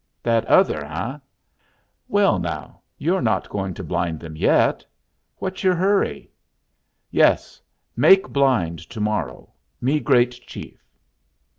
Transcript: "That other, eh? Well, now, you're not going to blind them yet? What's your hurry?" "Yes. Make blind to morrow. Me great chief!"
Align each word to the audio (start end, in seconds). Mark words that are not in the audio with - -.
"That 0.23 0.45
other, 0.45 0.83
eh? 0.83 1.19
Well, 2.07 2.39
now, 2.39 2.81
you're 2.97 3.21
not 3.21 3.49
going 3.49 3.75
to 3.75 3.83
blind 3.83 4.19
them 4.19 4.35
yet? 4.35 4.83
What's 5.37 5.63
your 5.63 5.75
hurry?" 5.75 6.31
"Yes. 7.11 7.61
Make 7.95 8.27
blind 8.29 8.79
to 8.89 8.99
morrow. 8.99 9.53
Me 9.79 9.99
great 9.99 10.31
chief!" 10.31 10.81